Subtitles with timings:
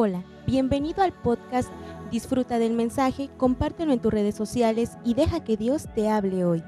[0.00, 1.70] Hola, bienvenido al podcast
[2.12, 6.62] Disfruta del mensaje, compártelo en tus redes sociales y deja que Dios te hable hoy.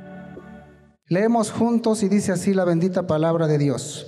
[1.07, 4.05] Leemos juntos y dice así la bendita palabra de Dios.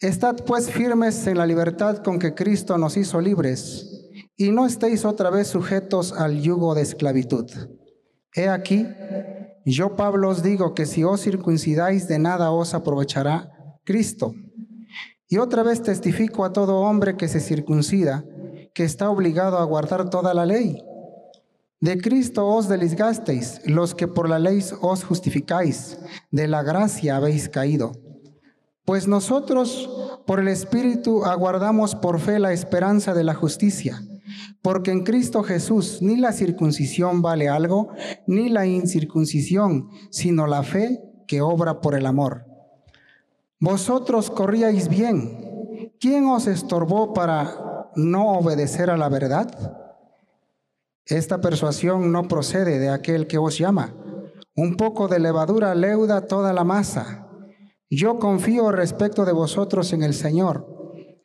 [0.00, 5.04] Estad pues firmes en la libertad con que Cristo nos hizo libres, y no estéis
[5.04, 7.48] otra vez sujetos al yugo de esclavitud.
[8.34, 8.84] He aquí,
[9.64, 13.52] yo Pablo os digo que si os circuncidáis de nada os aprovechará
[13.84, 14.34] Cristo.
[15.32, 18.22] Y otra vez testifico a todo hombre que se circuncida,
[18.74, 20.84] que está obligado a guardar toda la ley.
[21.80, 25.98] De Cristo os delisgasteis, los que por la ley os justificáis,
[26.30, 27.92] de la gracia habéis caído.
[28.84, 29.88] Pues nosotros
[30.26, 34.02] por el Espíritu aguardamos por fe la esperanza de la justicia,
[34.60, 37.88] porque en Cristo Jesús ni la circuncisión vale algo,
[38.26, 42.51] ni la incircuncisión, sino la fe que obra por el amor.
[43.62, 45.92] Vosotros corríais bien.
[46.00, 49.78] ¿Quién os estorbó para no obedecer a la verdad?
[51.06, 53.94] Esta persuasión no procede de aquel que os llama.
[54.56, 57.28] Un poco de levadura leuda toda la masa.
[57.88, 60.66] Yo confío respecto de vosotros en el Señor,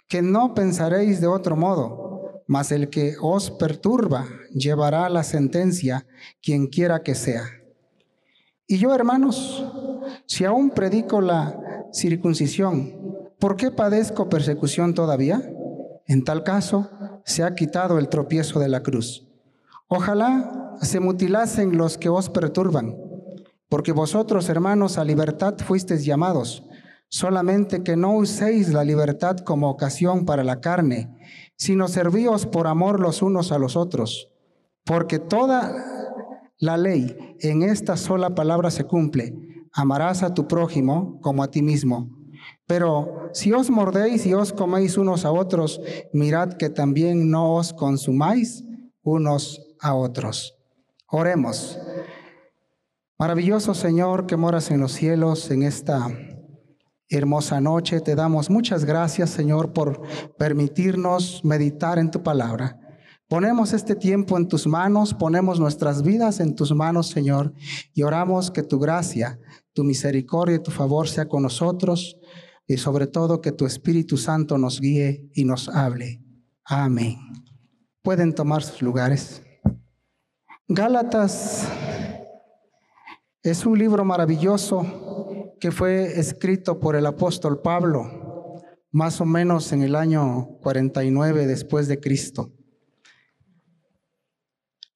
[0.07, 6.05] que no pensaréis de otro modo, mas el que os perturba llevará la sentencia,
[6.43, 7.56] quien quiera que sea.
[8.67, 9.65] Y yo, hermanos,
[10.25, 11.57] si aún predico la
[11.93, 15.41] circuncisión, ¿por qué padezco persecución todavía?
[16.05, 16.89] En tal caso,
[17.23, 19.25] se ha quitado el tropiezo de la cruz.
[19.87, 22.97] Ojalá se mutilasen los que os perturban,
[23.69, 26.65] porque vosotros, hermanos, a libertad fuisteis llamados,
[27.07, 31.09] solamente que no uséis la libertad como ocasión para la carne,
[31.55, 34.29] sino servíos por amor los unos a los otros,
[34.83, 35.73] porque toda
[36.59, 39.33] la ley en esta sola palabra se cumple
[39.77, 42.09] amarás a tu prójimo como a ti mismo.
[42.65, 45.79] Pero si os mordéis y os coméis unos a otros,
[46.13, 48.63] mirad que también no os consumáis
[49.03, 50.55] unos a otros.
[51.09, 51.79] Oremos.
[53.19, 56.07] Maravilloso Señor que moras en los cielos en esta
[57.09, 60.01] hermosa noche, te damos muchas gracias Señor por
[60.37, 62.79] permitirnos meditar en tu palabra.
[63.27, 67.53] Ponemos este tiempo en tus manos, ponemos nuestras vidas en tus manos, Señor,
[67.93, 69.37] y oramos que tu gracia,
[69.73, 72.17] tu misericordia y tu favor sea con nosotros
[72.65, 76.21] y sobre todo que tu Espíritu Santo nos guíe y nos hable.
[76.63, 77.17] Amén.
[78.01, 79.41] Pueden tomar sus lugares.
[80.69, 81.67] Gálatas
[83.43, 88.61] es un libro maravilloso que fue escrito por el apóstol Pablo,
[88.91, 92.53] más o menos en el año 49 después de Cristo.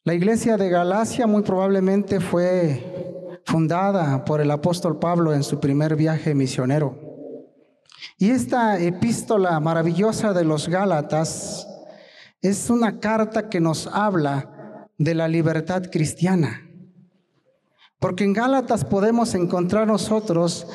[0.04, 5.96] La iglesia de Galacia muy probablemente fue fundada por el apóstol Pablo en su primer
[5.96, 6.98] viaje misionero.
[8.18, 11.68] Y esta epístola maravillosa de los Gálatas
[12.42, 16.68] es una carta que nos habla de la libertad cristiana.
[18.00, 20.66] Porque en Gálatas podemos encontrar nosotros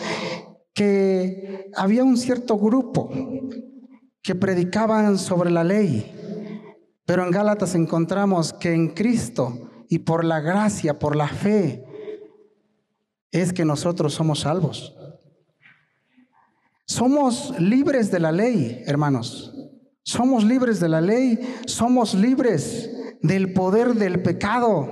[0.73, 3.11] que había un cierto grupo
[4.23, 6.13] que predicaban sobre la ley,
[7.07, 11.85] pero en Gálatas encontramos que en Cristo y por la gracia, por la fe,
[13.31, 14.95] es que nosotros somos salvos.
[16.85, 19.55] Somos libres de la ley, hermanos.
[20.03, 22.91] Somos libres de la ley, somos libres
[23.23, 24.89] del poder del pecado.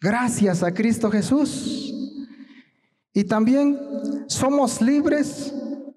[0.00, 1.92] Gracias a Cristo Jesús.
[3.12, 3.78] Y también
[4.28, 5.52] somos libres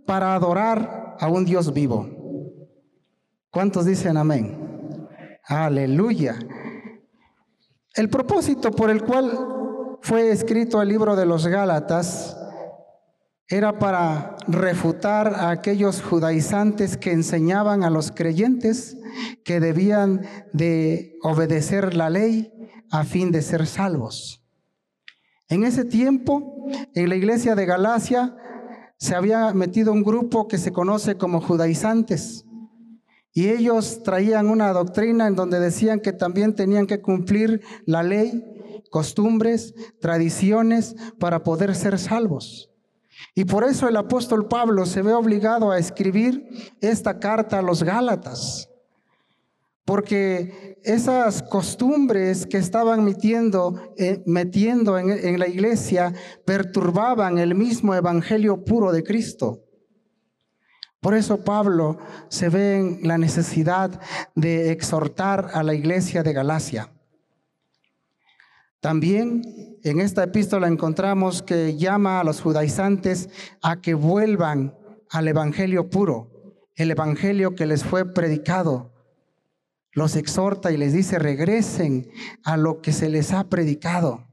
[0.06, 2.08] para adorar a un Dios vivo.
[3.52, 4.69] ¿Cuántos dicen amén?
[5.50, 6.38] Aleluya.
[7.96, 12.38] El propósito por el cual fue escrito el libro de los Gálatas
[13.48, 18.96] era para refutar a aquellos judaizantes que enseñaban a los creyentes
[19.44, 20.22] que debían
[20.54, 22.54] de obedecer la ley
[22.92, 24.46] a fin de ser salvos.
[25.48, 28.36] En ese tiempo, en la iglesia de Galacia,
[28.98, 32.46] se había metido un grupo que se conoce como judaizantes.
[33.34, 38.44] Y ellos traían una doctrina en donde decían que también tenían que cumplir la ley,
[38.90, 42.70] costumbres, tradiciones para poder ser salvos.
[43.36, 46.48] Y por eso el apóstol Pablo se ve obligado a escribir
[46.82, 48.70] esta carta a los Gálatas.
[49.86, 56.14] Porque esas costumbres que estaban metiendo, eh, metiendo en la iglesia
[56.46, 59.69] perturbaban el mismo evangelio puro de Cristo.
[61.00, 61.98] Por eso Pablo
[62.28, 64.02] se ve en la necesidad
[64.36, 66.92] de exhortar a la iglesia de Galacia.
[68.82, 69.42] También
[69.84, 73.30] en esta epístola encontramos que llama a los judaizantes
[73.62, 74.78] a que vuelvan
[75.10, 78.94] al evangelio puro, el evangelio que les fue predicado.
[79.92, 82.10] Los exhorta y les dice, regresen
[82.44, 84.29] a lo que se les ha predicado.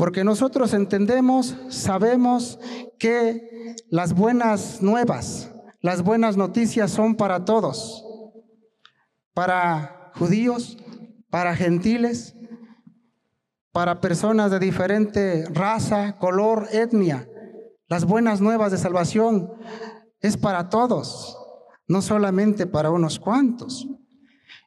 [0.00, 2.58] Porque nosotros entendemos, sabemos
[2.98, 5.52] que las buenas nuevas,
[5.82, 8.02] las buenas noticias son para todos,
[9.34, 10.78] para judíos,
[11.28, 12.34] para gentiles,
[13.72, 17.28] para personas de diferente raza, color, etnia.
[17.86, 19.52] Las buenas nuevas de salvación
[20.20, 21.36] es para todos,
[21.86, 23.86] no solamente para unos cuantos.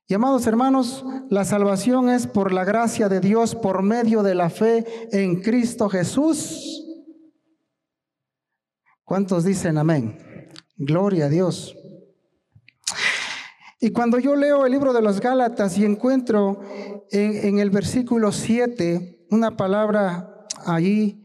[0.05, 4.49] Y amados hermanos, la salvación es por la gracia de Dios por medio de la
[4.49, 6.85] fe en Cristo Jesús.
[9.05, 10.17] ¿Cuántos dicen amén?
[10.75, 11.75] Gloria a Dios.
[13.79, 16.61] Y cuando yo leo el libro de los Gálatas y encuentro
[17.11, 21.23] en, el versículo 7 una palabra allí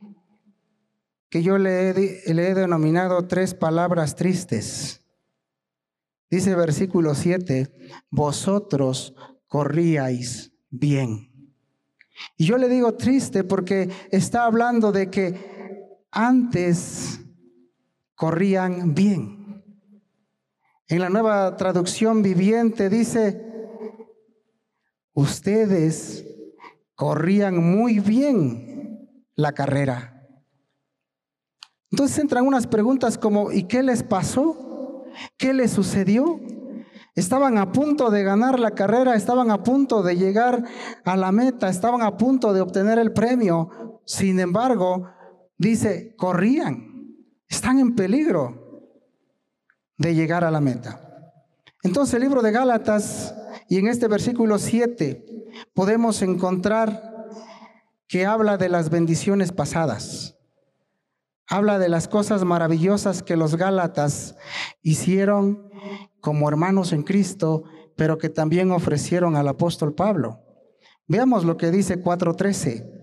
[1.30, 5.07] que yo le he denominado tres palabras tristes.
[6.30, 7.72] Dice versículo 7,
[8.10, 9.14] vosotros
[9.46, 11.28] corríais bien.
[12.36, 15.34] Y yo le digo triste porque está hablando de que
[16.10, 17.20] antes
[18.14, 19.64] corrían bien.
[20.88, 23.42] En la nueva traducción viviente dice,
[25.12, 26.26] ustedes
[26.94, 30.26] corrían muy bien la carrera.
[31.90, 34.67] Entonces entran unas preguntas como, ¿y qué les pasó?
[35.36, 36.40] ¿Qué les sucedió?
[37.14, 40.64] Estaban a punto de ganar la carrera, estaban a punto de llegar
[41.04, 44.00] a la meta, estaban a punto de obtener el premio.
[44.04, 45.08] Sin embargo,
[45.56, 47.16] dice, corrían,
[47.48, 48.92] están en peligro
[49.96, 51.00] de llegar a la meta.
[51.82, 53.34] Entonces el libro de Gálatas
[53.68, 55.24] y en este versículo 7
[55.74, 57.28] podemos encontrar
[58.06, 60.37] que habla de las bendiciones pasadas
[61.48, 64.36] habla de las cosas maravillosas que los Gálatas
[64.82, 65.70] hicieron
[66.20, 67.64] como hermanos en Cristo,
[67.96, 70.40] pero que también ofrecieron al apóstol Pablo.
[71.06, 72.98] Veamos lo que dice 4.13.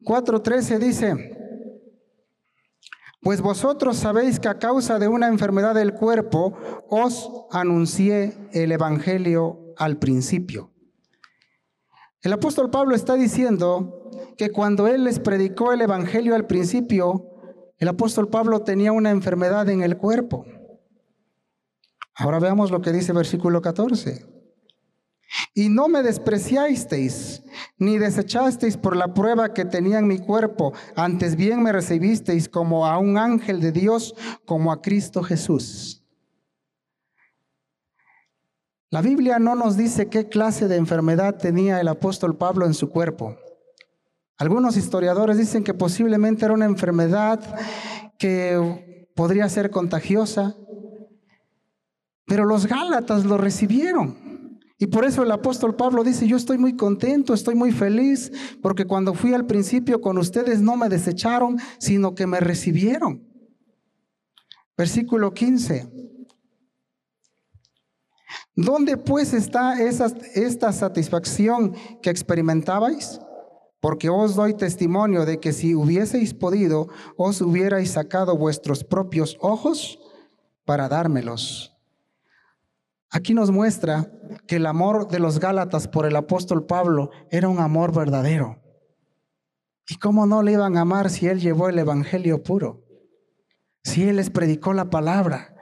[0.00, 1.38] 4.13 dice,
[3.20, 6.56] pues vosotros sabéis que a causa de una enfermedad del cuerpo
[6.88, 10.73] os anuncié el Evangelio al principio.
[12.24, 17.26] El apóstol Pablo está diciendo que cuando él les predicó el Evangelio al principio,
[17.76, 20.46] el apóstol Pablo tenía una enfermedad en el cuerpo.
[22.14, 24.24] Ahora veamos lo que dice versículo 14.
[25.52, 27.42] Y no me despreciasteis,
[27.76, 32.86] ni desechasteis por la prueba que tenía en mi cuerpo, antes bien me recibisteis como
[32.86, 34.14] a un ángel de Dios,
[34.46, 36.03] como a Cristo Jesús.
[38.94, 42.90] La Biblia no nos dice qué clase de enfermedad tenía el apóstol Pablo en su
[42.90, 43.36] cuerpo.
[44.38, 47.40] Algunos historiadores dicen que posiblemente era una enfermedad
[48.20, 50.54] que podría ser contagiosa,
[52.24, 54.60] pero los Gálatas lo recibieron.
[54.78, 58.30] Y por eso el apóstol Pablo dice, yo estoy muy contento, estoy muy feliz,
[58.62, 63.26] porque cuando fui al principio con ustedes no me desecharon, sino que me recibieron.
[64.76, 66.13] Versículo 15.
[68.56, 73.20] ¿Dónde pues está esa, esta satisfacción que experimentabais?
[73.80, 79.98] Porque os doy testimonio de que si hubieseis podido, os hubierais sacado vuestros propios ojos
[80.64, 81.74] para dármelos.
[83.10, 84.10] Aquí nos muestra
[84.46, 88.60] que el amor de los Gálatas por el apóstol Pablo era un amor verdadero.
[89.88, 92.84] ¿Y cómo no le iban a amar si él llevó el Evangelio puro?
[93.82, 95.54] Si él les predicó la palabra.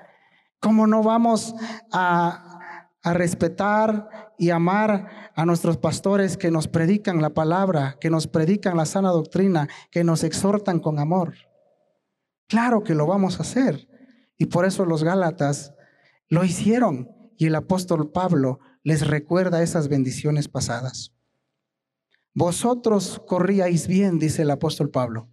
[0.61, 1.55] ¿Cómo no vamos
[1.93, 2.52] a
[3.03, 8.77] a respetar y amar a nuestros pastores que nos predican la palabra, que nos predican
[8.77, 11.35] la sana doctrina, que nos exhortan con amor.
[12.49, 13.89] Claro que lo vamos a hacer.
[14.39, 15.75] Y por eso los Gálatas
[16.29, 21.13] lo hicieron y el apóstol Pablo les recuerda esas bendiciones pasadas.
[22.35, 25.29] Vosotros corríais bien, dice el apóstol Pablo.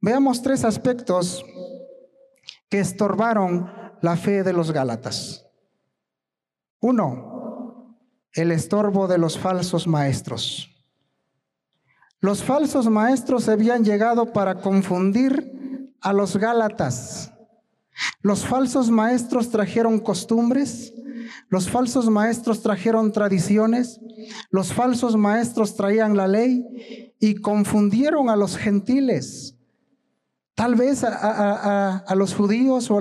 [0.00, 1.44] Veamos tres aspectos
[2.68, 5.49] que estorbaron la fe de los Gálatas.
[6.80, 7.96] Uno,
[8.32, 10.70] el estorbo de los falsos maestros.
[12.20, 17.32] Los falsos maestros habían llegado para confundir a los Gálatas.
[18.22, 20.94] Los falsos maestros trajeron costumbres,
[21.48, 24.00] los falsos maestros trajeron tradiciones,
[24.50, 29.56] los falsos maestros traían la ley y confundieron a los gentiles.
[30.60, 33.00] Tal vez a, los judíos o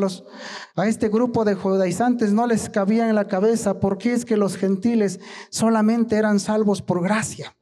[0.77, 4.37] a, este grupo de judaizantes no les cabía en la cabeza por qué es que
[4.37, 7.53] los gentiles solamente eran salvos por gracia.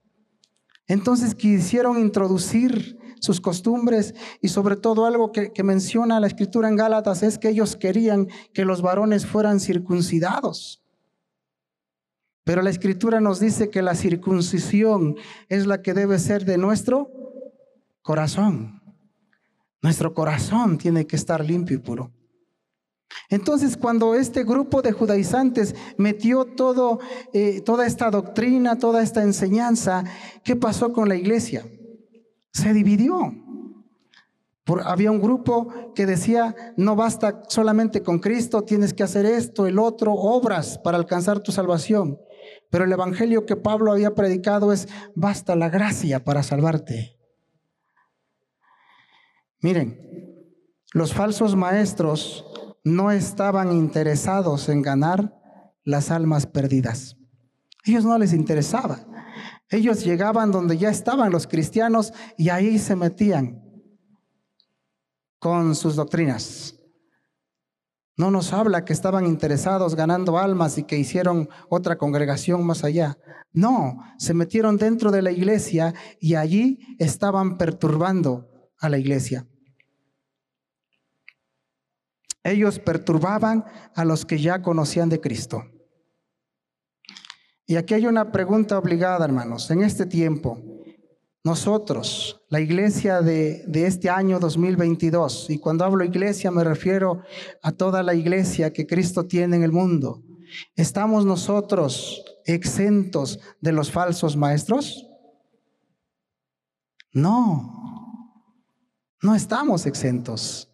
[0.85, 7.23] Entonces quisieron introducir sus costumbres y sobre todo algo que, menciona la escritura en Gálatas
[7.23, 10.83] es que ellos querían que los varones fueran circuncidados.
[12.43, 15.15] Pero la escritura nos dice que la circuncisión
[15.49, 17.09] es la que debe ser de nuestro
[18.03, 18.76] corazón.
[19.81, 22.11] Nuestro corazón tiene que estar limpio y puro.
[23.29, 26.99] Entonces, cuando este grupo de judaizantes metió todo,
[27.33, 30.03] eh, toda esta doctrina, toda esta enseñanza,
[30.43, 31.65] ¿qué pasó con la iglesia?
[32.53, 33.33] Se dividió.
[34.83, 39.79] había un grupo que decía, no basta solamente con Cristo, tienes que hacer esto, el
[39.79, 42.19] otro, obras para alcanzar tu salvación.
[42.69, 47.16] Pero el evangelio que Pablo había predicado es, basta la gracia para salvarte.
[49.61, 49.99] Miren,
[50.93, 52.45] los falsos maestros
[52.83, 55.33] no estaban interesados en ganar
[55.83, 57.17] las almas perdidas.
[57.85, 59.05] Ellos no les interesaba.
[59.69, 63.63] Ellos llegaban donde ya estaban los cristianos y ahí se metían
[65.39, 66.75] con sus doctrinas.
[68.15, 73.17] No nos habla que estaban interesados ganando almas y que hicieron otra congregación más allá.
[73.53, 79.45] No, se metieron dentro de la iglesia y allí estaban perturbando a la iglesia.
[82.43, 85.63] Ellos perturbaban a los que ya conocían de Cristo.
[87.65, 89.69] Y aquí hay una pregunta obligada, hermanos.
[89.69, 90.63] En este tiempo,
[91.43, 97.23] nosotros, la iglesia de, de, este año 2022, y cuando hablo iglesia me refiero
[97.61, 100.23] a toda la iglesia que Cristo tiene en el mundo,
[100.75, 105.05] ¿estamos nosotros exentos de los falsos maestros?
[107.11, 107.86] No,
[109.21, 110.69] no estamos exentos.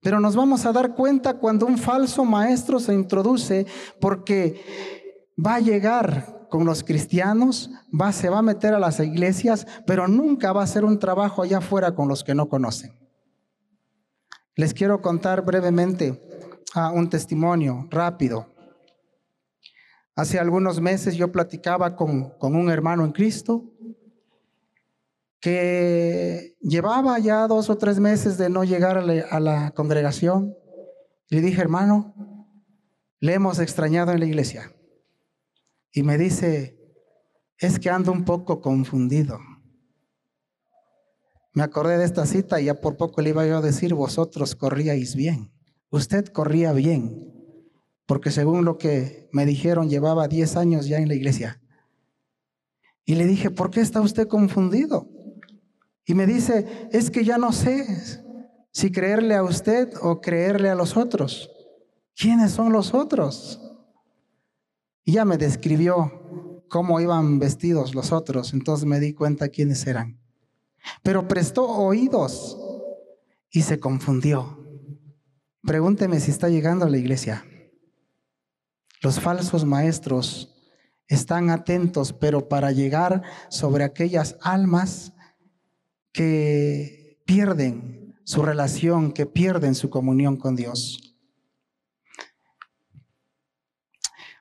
[0.00, 3.66] Pero nos vamos a dar cuenta cuando un falso maestro se introduce
[4.00, 4.62] porque
[5.44, 10.06] va a llegar con los cristianos, va, se va a meter a las iglesias, pero
[10.06, 12.92] nunca va a hacer un trabajo allá afuera con los que no conocen.
[14.54, 16.22] Les quiero contar brevemente
[16.74, 18.46] a un testimonio rápido.
[20.14, 23.73] Hace algunos meses yo platicaba con, con un hermano en Cristo
[25.44, 30.56] que llevaba ya dos o tres meses de no llegar a la, congregación.
[31.28, 32.14] Le dije, hermano,
[33.20, 34.72] le hemos extrañado en la iglesia.
[35.92, 36.78] Y me dice,
[37.58, 39.38] es que ando un poco confundido.
[41.52, 44.56] Me acordé de esta cita y ya por poco le iba yo a decir, vosotros
[44.56, 45.52] corríais bien.
[45.90, 47.34] Usted corría bien,
[48.06, 51.60] porque según lo que me dijeron, llevaba 10 años ya en la iglesia.
[53.04, 55.13] Y le dije, ¿por qué está usted confundido?
[56.06, 57.86] Y me dice, es que ya no sé
[58.70, 61.50] si creerle a usted o creerle a los otros.
[62.14, 63.60] ¿Quiénes son los otros?
[65.04, 70.18] Y ya me describió cómo iban vestidos los otros, entonces me di cuenta quiénes eran.
[71.02, 72.58] Pero prestó oídos
[73.50, 74.58] y se confundió.
[75.62, 77.44] Pregúnteme si está llegando a la iglesia.
[79.00, 80.54] Los falsos maestros
[81.06, 85.13] están atentos, pero para llegar sobre aquellas almas
[86.14, 91.16] que pierden su relación, que pierden su comunión con Dios.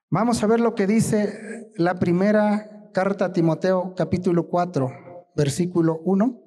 [0.10, 6.40] Vamos a ver lo que dice la primera carta a Timoteo capítulo 4, versículo 1.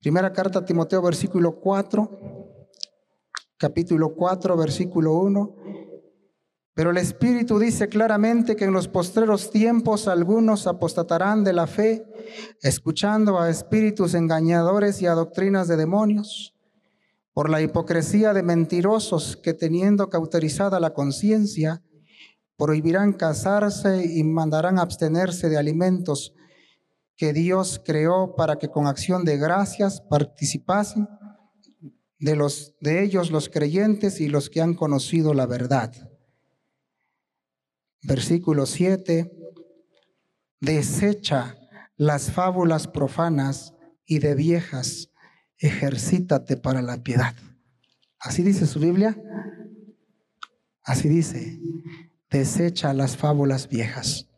[0.00, 2.66] Primera carta a Timoteo, versículo 4,
[3.58, 5.59] capítulo 4, versículo 1.
[6.74, 12.04] Pero el Espíritu dice claramente que en los postreros tiempos algunos apostatarán de la fe,
[12.62, 16.54] escuchando a espíritus engañadores y a doctrinas de demonios,
[17.32, 21.82] por la hipocresía de mentirosos que teniendo cauterizada la conciencia,
[22.56, 26.34] prohibirán casarse y mandarán abstenerse de alimentos
[27.16, 31.08] que Dios creó para que con acción de gracias participasen
[32.18, 36.09] de los de ellos los creyentes y los que han conocido la verdad.
[38.02, 39.30] Versículo 7.
[40.60, 41.56] Desecha
[41.96, 45.10] las fábulas profanas y de viejas,
[45.58, 47.34] ejercítate para la piedad.
[48.18, 49.16] Así dice su Biblia.
[50.82, 51.60] Así dice,
[52.30, 54.28] desecha las fábulas viejas.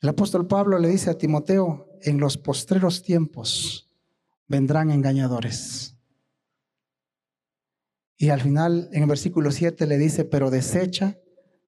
[0.00, 3.88] El apóstol Pablo le dice a Timoteo, en los postreros tiempos
[4.48, 5.96] vendrán engañadores.
[8.16, 11.18] Y al final, en el versículo 7 le dice, pero desecha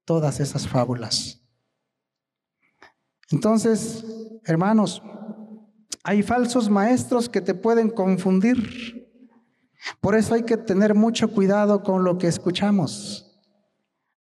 [0.04, 1.40] todas esas fábulas.
[3.30, 4.04] Entonces,
[4.44, 5.02] hermanos,
[6.04, 9.08] hay falsos maestros que te pueden confundir.
[10.00, 13.28] Por eso hay que tener mucho cuidado con lo que escuchamos.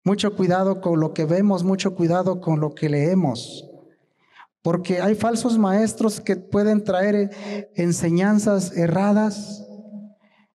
[0.04, 3.70] mucho cuidado con lo que vemos, mucho cuidado con lo que leemos.
[4.64, 9.64] Porque hay falsos maestros que pueden traer enseñanzas erradas,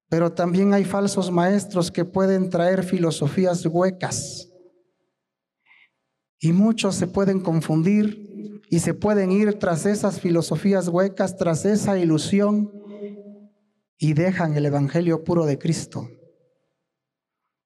[0.09, 4.49] pero también hay falsos maestros que pueden traer filosofías huecas.
[6.39, 11.99] Y muchos se pueden confundir y se pueden ir tras esas filosofías huecas, tras esa
[11.99, 12.73] ilusión,
[13.99, 16.11] y dejan el Evangelio puro de Cristo.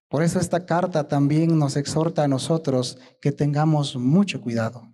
[0.09, 4.93] Por eso esta carta también nos exhorta a nosotros que tengamos mucho cuidado.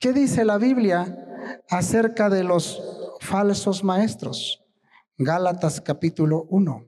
[0.00, 1.18] ¿Qué dice la Biblia
[1.68, 2.82] acerca de los
[3.20, 4.64] falsos maestros?
[5.16, 6.86] Gálatas capítulo 1,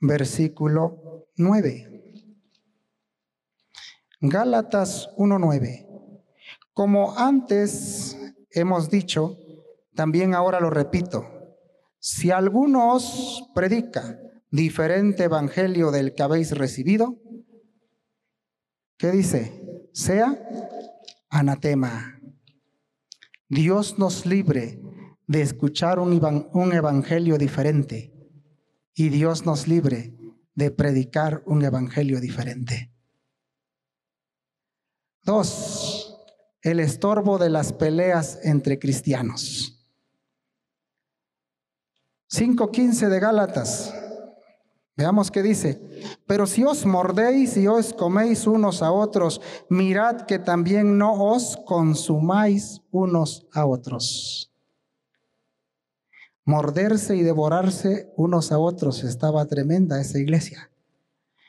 [0.00, 1.93] versículo 9.
[4.26, 5.86] Gálatas 1.9.
[6.72, 8.16] Como antes
[8.50, 9.36] hemos dicho,
[9.94, 11.26] también ahora lo repito,
[11.98, 14.18] si alguno os predica
[14.50, 17.20] diferente evangelio del que habéis recibido,
[18.96, 19.60] ¿qué dice?
[19.92, 20.40] sea
[21.28, 22.18] anatema.
[23.50, 24.80] Dios nos libre
[25.26, 28.10] de escuchar un, evangelio diferente
[28.94, 30.16] y Dios nos libre
[30.54, 32.93] de predicar un evangelio diferente.
[35.24, 36.20] Dos,
[36.60, 39.86] el estorbo de las peleas entre cristianos.
[42.30, 43.94] 5.15 de Gálatas.
[44.96, 45.80] Veamos qué dice.
[46.26, 49.40] Pero si os mordéis y os coméis unos a otros,
[49.70, 54.52] mirad que también no os consumáis unos a otros.
[56.44, 60.70] Morderse y devorarse unos a otros estaba tremenda esa iglesia.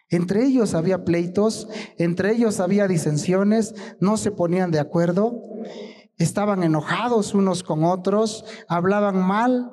[0.10, 5.42] Entre ellos había pleitos, entre ellos había disensiones, no se ponían de acuerdo,
[6.18, 9.72] estaban enojados unos con otros, hablaban mal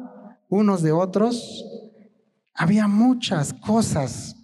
[0.49, 1.65] unos de otros.
[2.55, 4.37] Había muchas cosas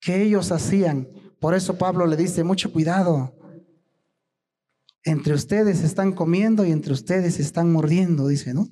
[0.00, 1.08] que ellos hacían.
[1.40, 3.34] Por eso Pablo le dice, mucho cuidado.
[5.02, 8.68] Entre ustedes están comiendo y entre ustedes están mordiendo, dice, ¿no?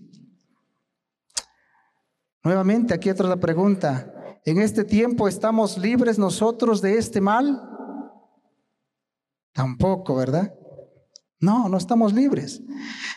[2.44, 4.11] Nuevamente, aquí otra pregunta.
[4.44, 7.62] ¿En este tiempo estamos libres nosotros de este mal?
[9.52, 10.52] Tampoco, ¿verdad?
[11.38, 12.60] No, no estamos libres.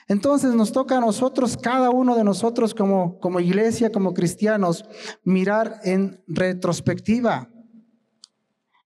[0.07, 4.85] Entonces nos toca a nosotros, cada uno de nosotros como, como iglesia, como cristianos,
[5.23, 7.49] mirar en retrospectiva.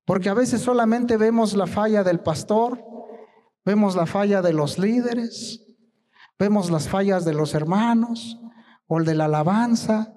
[0.05, 2.83] Porque a veces solamente vemos la falla del pastor,
[3.65, 5.65] vemos la falla de los líderes,
[6.37, 8.39] vemos las fallas de los hermanos
[8.87, 10.13] o el de la alabanza,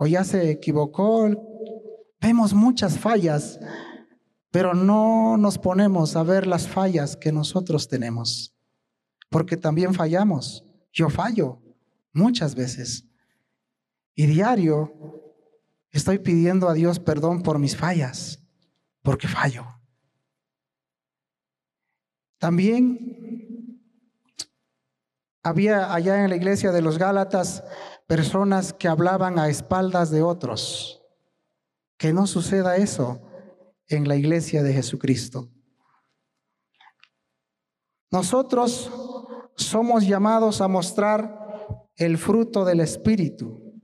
[0.00, 1.30] o ya se equivocó.
[2.20, 3.60] Vemos muchas fallas
[4.50, 8.54] pero no nos ponemos a ver las fallas que nosotros tenemos,
[9.28, 10.64] porque también fallamos.
[10.92, 11.62] Yo fallo
[12.12, 13.06] muchas veces.
[14.14, 14.92] Y diario
[15.92, 18.40] estoy pidiendo a Dios perdón por mis fallas,
[19.02, 19.66] porque fallo.
[22.38, 23.80] También
[25.42, 27.62] había allá en la iglesia de los Gálatas
[28.10, 31.00] personas que hablaban a espaldas de otros.
[31.96, 33.22] Que no suceda eso
[33.86, 35.48] en la iglesia de Jesucristo.
[38.10, 38.90] Nosotros
[39.54, 43.80] somos llamados a mostrar el fruto del Espíritu.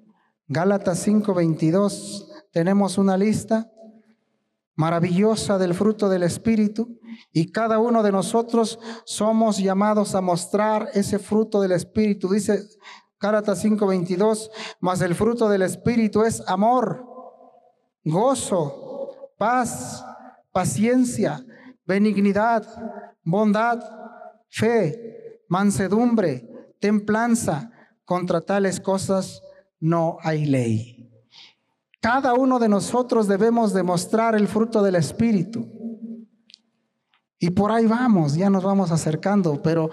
[0.48, 3.70] Gálatas 5:22, tenemos una lista
[4.74, 6.98] maravillosa del fruto del Espíritu
[7.32, 12.28] y cada uno de nosotros somos llamados a mostrar ese fruto del Espíritu.
[12.28, 12.66] Dice
[13.26, 17.04] Gálatas 5:22, mas el fruto del Espíritu es amor,
[18.04, 20.04] gozo, paz,
[20.52, 21.44] paciencia,
[21.84, 22.64] benignidad,
[23.24, 23.80] bondad,
[24.48, 27.72] fe, mansedumbre, templanza.
[28.04, 29.42] Contra tales cosas
[29.80, 31.10] no hay ley.
[32.00, 35.66] Cada uno de nosotros debemos demostrar el fruto del Espíritu.
[37.40, 39.90] Y por ahí vamos, ya nos vamos acercando, pero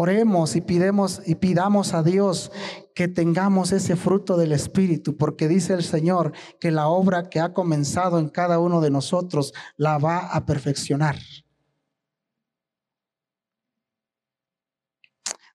[0.00, 2.52] Oremos y pidemos y pidamos a Dios
[2.94, 6.30] que tengamos ese fruto del Espíritu, porque dice el Señor
[6.60, 11.16] que la obra que ha comenzado en cada uno de nosotros la va a perfeccionar.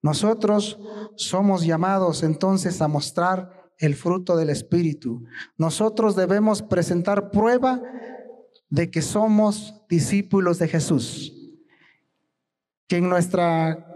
[0.01, 0.77] Nosotros
[1.15, 5.23] somos llamados entonces a mostrar el fruto del Espíritu.
[5.57, 7.81] Nosotros debemos presentar prueba
[8.69, 11.31] de que somos discípulos de Jesús.
[12.89, 13.89] Que en nuestra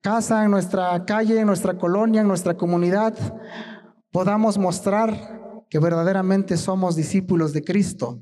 [0.00, 3.14] casa, en nuestra calle, en nuestra colonia, en nuestra comunidad,
[4.10, 8.20] podamos mostrar que verdaderamente somos discípulos de Cristo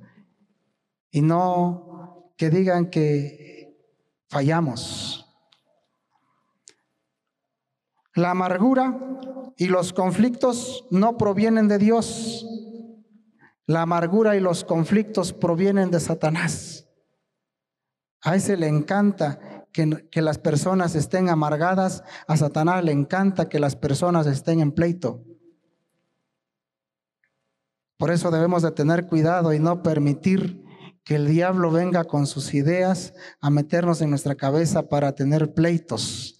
[1.10, 3.76] y no que digan que
[4.28, 5.24] fallamos.
[8.14, 8.98] La amargura
[9.56, 12.46] y los conflictos no provienen de Dios.
[13.66, 16.88] La amargura y los conflictos provienen de Satanás.
[18.22, 19.40] A ese le encanta
[19.72, 25.24] que, las personas estén amargadas, a Satanás le encanta que las personas estén en pleito.
[27.96, 30.64] Por eso debemos de tener cuidado y no permitir
[31.04, 36.38] que el diablo venga con sus ideas a meternos en nuestra cabeza para tener pleitos,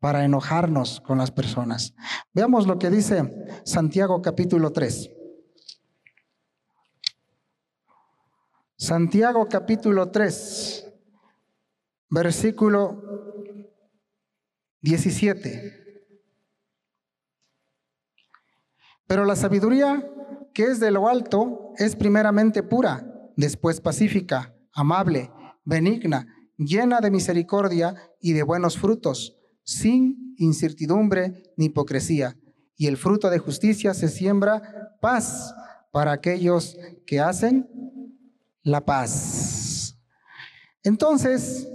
[0.00, 1.94] para enojarnos con las personas.
[2.34, 3.32] Veamos lo que dice
[3.64, 5.10] Santiago capítulo 3.
[8.82, 10.91] Santiago capítulo 3,
[12.12, 13.02] versículo
[14.82, 15.72] 17.
[19.06, 20.06] Pero la sabiduría
[20.52, 25.30] que es de lo alto es primeramente pura después pacífica, amable,
[25.64, 26.26] benigna,
[26.58, 32.36] llena de misericordia y de buenos frutos, sin incertidumbre ni hipocresía.
[32.76, 35.54] Y el fruto de justicia se siembra paz
[35.90, 37.70] para aquellos que hacen
[38.62, 39.98] la paz.
[40.82, 41.68] Entonces,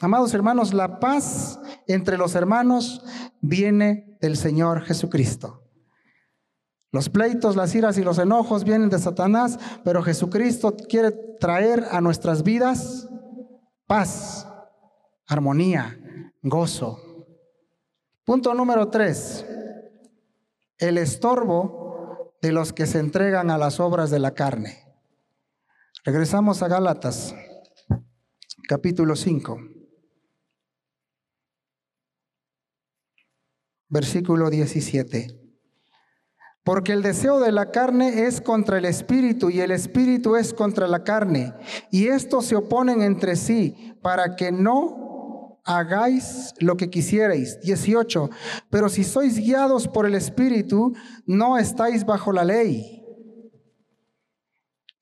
[0.00, 3.04] amados hermanos, la paz entre los hermanos
[3.40, 5.62] viene del Señor Jesucristo.
[6.90, 12.00] Los pleitos, las iras y los enojos vienen de Satanás, pero Jesucristo quiere traer a
[12.00, 13.08] nuestras vidas
[13.86, 14.48] paz,
[15.26, 15.98] armonía,
[16.42, 17.00] gozo.
[18.24, 19.44] Punto número tres,
[20.78, 24.84] el estorbo de los que se entregan a las obras de la carne.
[26.04, 27.34] Regresamos a Gálatas,
[28.68, 29.58] capítulo 5,
[33.94, 35.40] versículo 17.
[36.64, 40.88] Porque el deseo de la carne es contra el espíritu y el espíritu es contra
[40.88, 41.54] la carne.
[41.92, 47.60] Y estos se oponen entre sí para que no hagáis lo que quisierais.
[47.60, 48.30] 18.
[48.68, 50.92] Pero si sois guiados por el espíritu,
[51.24, 53.00] no estáis bajo la ley.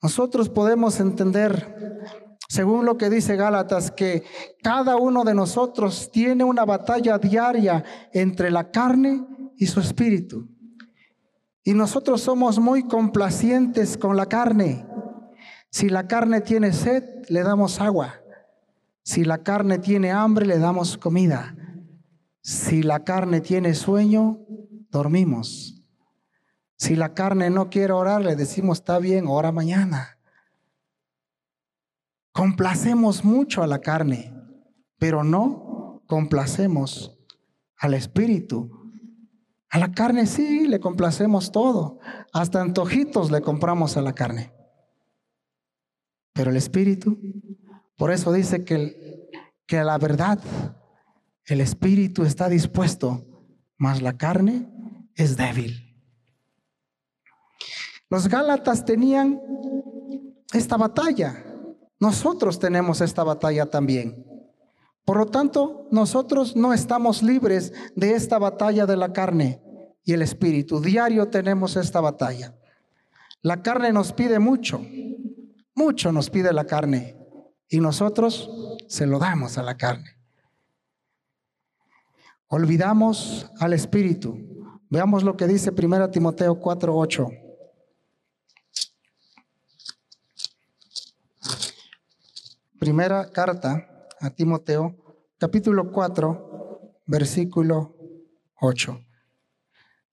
[0.03, 4.25] Nosotros podemos entender, según lo que dice Gálatas, que
[4.63, 9.25] cada uno de nosotros tiene una batalla diaria entre la carne
[9.57, 10.51] y su espíritu.
[11.65, 14.87] Y nosotros somos muy complacientes con la carne.
[15.71, 18.17] Si la carne tiene sed, le damos agua.
[19.03, 21.57] Si la carne tiene hambre, le damos comida.
[22.43, 24.41] Si la carne tiene sueño,
[24.91, 25.83] dormimos.
[26.77, 30.19] Si la carne no quiere orar, le decimos, está bien, ora mañana.
[32.33, 34.35] Complacemos mucho a la carne,
[34.99, 37.19] pero no complacemos
[37.77, 38.71] al espíritu.
[39.69, 41.99] A la carne sí, le complacemos todo.
[42.33, 44.53] Hasta antojitos le compramos a la carne.
[46.33, 47.19] Pero el espíritu,
[47.97, 49.29] por eso dice que,
[49.67, 50.39] que la verdad,
[51.45, 53.27] el espíritu está dispuesto,
[53.77, 54.71] mas la carne
[55.15, 55.93] es débil.
[58.09, 59.41] Los Gálatas tenían
[60.53, 61.52] esta batalla.
[62.03, 64.27] Nosotros tenemos esta batalla también.
[65.05, 69.63] Por lo tanto, nosotros no estamos libres de esta batalla de la carne
[70.03, 70.81] y el espíritu.
[70.81, 72.57] Diario tenemos esta batalla.
[73.41, 74.85] La carne nos pide mucho,
[75.77, 77.17] mucho nos pide la carne
[77.69, 78.51] y nosotros
[78.89, 80.11] se lo damos a la carne.
[82.49, 84.37] Olvidamos al espíritu.
[84.91, 87.42] Veamos lo que dice 1 Timoteo 4:8.
[92.83, 94.97] Primera carta a Timoteo,
[95.39, 97.95] capítulo 4, versículo
[98.61, 99.01] 8.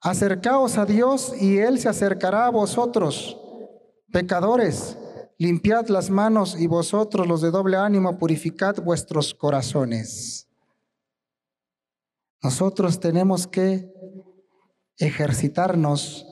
[0.02, 3.36] Acercaos a Dios y Él se acercará a vosotros,
[4.12, 5.00] pecadores.
[5.40, 10.48] Limpiad las manos y vosotros los de doble ánimo, purificad vuestros corazones.
[12.44, 13.92] Nosotros tenemos que
[15.00, 16.28] ejercitarnos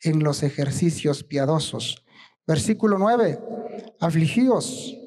[0.00, 2.04] en los ejercicios piadosos.
[2.48, 3.38] Versículo 9,
[4.00, 4.98] afligíos.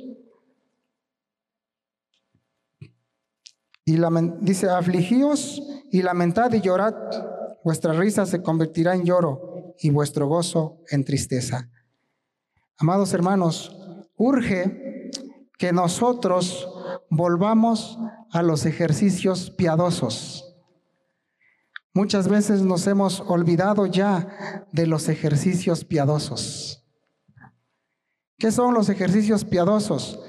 [3.88, 3.97] Y
[4.41, 6.93] dice, afligíos y lamentad y llorad,
[7.63, 11.69] vuestra risa se convertirá en lloro y vuestro gozo en tristeza.
[12.78, 13.73] Amados hermanos,
[14.17, 15.10] urge
[15.58, 16.67] que nosotros
[17.10, 17.97] volvamos
[18.30, 20.58] a los ejercicios piadosos.
[21.93, 26.86] Muchas veces nos hemos olvidado ya de los ejercicios piadosos.
[28.38, 30.19] ¿Qué son los ejercicios piadosos?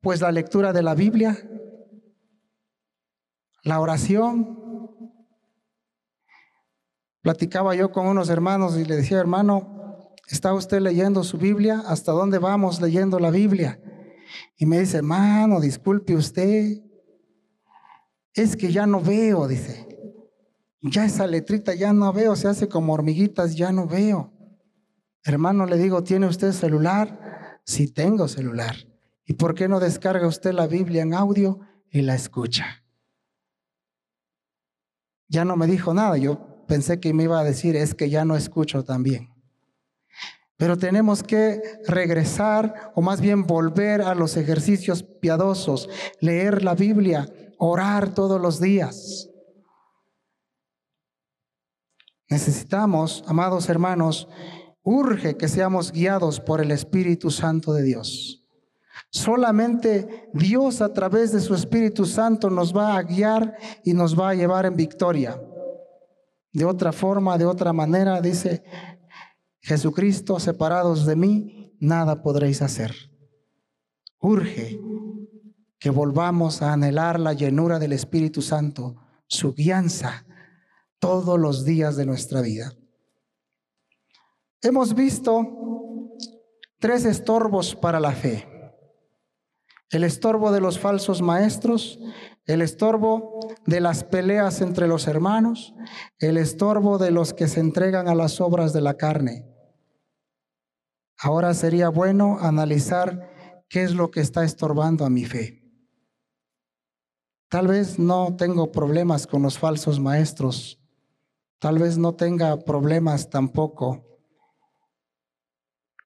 [0.00, 1.36] Pues la lectura de la Biblia,
[3.64, 4.64] la oración,
[7.24, 11.82] Platicaba yo con unos hermanos y le decía, hermano, ¿está usted leyendo su Biblia?
[11.86, 13.80] ¿Hasta dónde vamos leyendo la Biblia?
[14.58, 16.82] Y me dice, hermano, disculpe usted,
[18.34, 19.88] es que ya no veo, dice.
[20.82, 24.30] Ya esa letrita ya no veo, se hace como hormiguitas, ya no veo.
[25.24, 27.58] Hermano, le digo, ¿tiene usted celular?
[27.64, 28.76] Sí tengo celular.
[29.24, 32.83] ¿Y por qué no descarga usted la Biblia en audio y la escucha?
[35.28, 38.24] Ya no me dijo nada, yo pensé que me iba a decir, es que ya
[38.24, 39.34] no escucho también.
[40.56, 45.88] Pero tenemos que regresar o más bien volver a los ejercicios piadosos,
[46.20, 49.28] leer la Biblia, orar todos los días.
[52.28, 54.28] Necesitamos, amados hermanos,
[54.82, 58.43] urge que seamos guiados por el Espíritu Santo de Dios.
[59.14, 64.30] Solamente Dios a través de su Espíritu Santo nos va a guiar y nos va
[64.30, 65.40] a llevar en victoria.
[66.52, 68.64] De otra forma, de otra manera, dice
[69.60, 72.92] Jesucristo, separados de mí, nada podréis hacer.
[74.18, 74.80] Urge
[75.78, 78.96] que volvamos a anhelar la llenura del Espíritu Santo,
[79.28, 80.26] su guianza
[80.98, 82.72] todos los días de nuestra vida.
[84.60, 85.46] Hemos visto
[86.80, 88.53] tres estorbos para la fe.
[89.90, 91.98] El estorbo de los falsos maestros,
[92.46, 95.74] el estorbo de las peleas entre los hermanos,
[96.18, 99.46] el estorbo de los que se entregan a las obras de la carne.
[101.18, 103.30] Ahora sería bueno analizar
[103.68, 105.62] qué es lo que está estorbando a mi fe.
[107.48, 110.80] Tal vez no tengo problemas con los falsos maestros,
[111.60, 114.04] tal vez no tenga problemas tampoco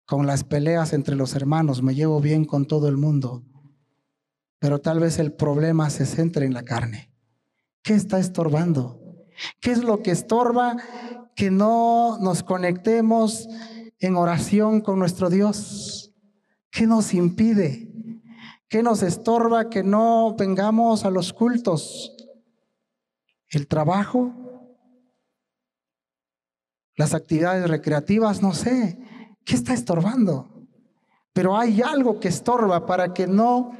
[0.06, 3.44] con las peleas entre los hermanos, me llevo bien con todo el mundo,
[4.58, 7.10] pero tal vez el problema se centre en la carne.
[7.82, 9.00] ¿Qué está estorbando?
[9.60, 10.76] ¿Qué es lo que estorba
[11.34, 13.48] que no nos conectemos
[14.00, 16.12] en oración con nuestro Dios?
[16.70, 17.88] ¿Qué nos impide?
[18.68, 22.14] ¿Qué nos estorba que no vengamos a los cultos?
[23.48, 24.34] ¿El trabajo?
[26.96, 28.42] ¿Las actividades recreativas?
[28.42, 28.98] No sé.
[29.44, 30.66] ¿Qué está estorbando?
[31.32, 33.72] Pero hay algo que estorba para que no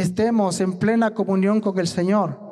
[0.00, 2.50] estemos en plena comunión con el Señor.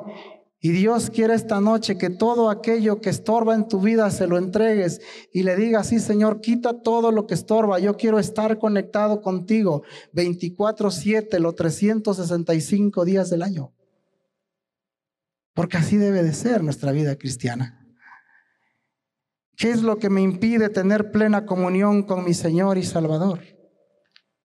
[0.61, 4.37] Y Dios quiere esta noche que todo aquello que estorba en tu vida se lo
[4.37, 4.99] entregues
[5.31, 7.79] y le digas, sí Señor, quita todo lo que estorba.
[7.79, 13.73] Yo quiero estar conectado contigo 24/7, los 365 días del año.
[15.53, 17.87] Porque así debe de ser nuestra vida cristiana.
[19.55, 23.41] ¿Qué es lo que me impide tener plena comunión con mi Señor y Salvador?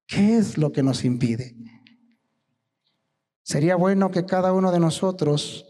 [0.06, 1.56] ¿Qué es lo que nos impide?
[3.44, 5.66] Sería bueno que cada uno de nosotros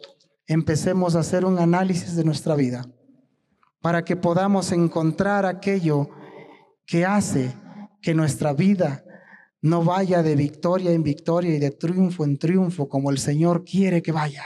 [0.47, 2.87] empecemos a hacer un análisis de nuestra vida
[3.81, 6.09] para que podamos encontrar aquello
[6.87, 7.53] que hace
[8.01, 9.05] que nuestra vida
[9.61, 14.03] no vaya de victoria en victoria y de triunfo en triunfo como el Señor quiere
[14.03, 14.45] que vaya.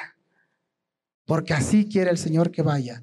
[1.27, 3.03] Porque así quiere el Señor que vaya.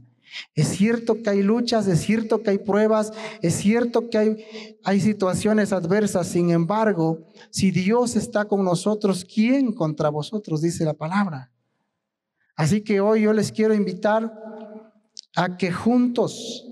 [0.53, 3.11] Es cierto que hay luchas, es cierto que hay pruebas,
[3.41, 4.45] es cierto que hay,
[4.83, 6.27] hay situaciones adversas.
[6.27, 10.61] Sin embargo, si Dios está con nosotros, ¿quién contra vosotros?
[10.61, 11.51] Dice la palabra.
[12.55, 14.31] Así que hoy yo les quiero invitar
[15.35, 16.65] a que juntos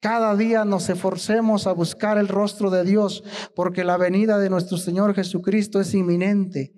[0.00, 4.78] cada día nos esforcemos a buscar el rostro de Dios, porque la venida de nuestro
[4.78, 6.74] Señor Jesucristo es inminente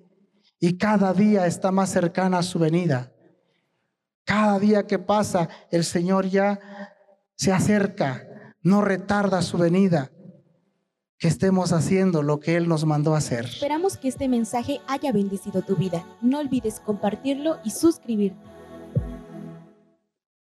[0.59, 3.13] y cada día está más cercana a su venida.
[4.29, 6.61] Cada día que pasa, el Señor ya
[7.35, 10.11] se acerca, no retarda su venida
[11.17, 13.47] que estemos haciendo lo que Él nos mandó hacer.
[13.47, 16.05] Esperamos que este mensaje haya bendecido tu vida.
[16.21, 18.58] No olvides compartirlo y suscribirte.